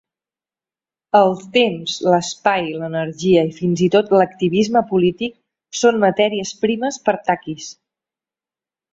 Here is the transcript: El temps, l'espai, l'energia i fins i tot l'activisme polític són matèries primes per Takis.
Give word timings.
El 1.17 1.33
temps, 1.57 1.97
l'espai, 2.13 2.69
l'energia 2.83 3.43
i 3.49 3.53
fins 3.57 3.83
i 3.87 3.89
tot 3.95 4.09
l'activisme 4.19 4.81
polític 4.93 5.35
són 5.81 6.01
matèries 6.05 6.55
primes 6.65 6.97
per 7.09 7.15
Takis. 7.29 7.69